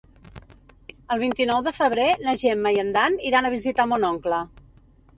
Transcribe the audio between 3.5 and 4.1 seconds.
visitar